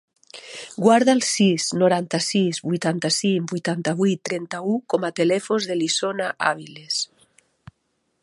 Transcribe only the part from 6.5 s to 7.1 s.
Aviles.